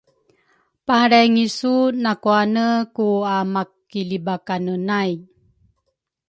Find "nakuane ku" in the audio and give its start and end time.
2.03-3.07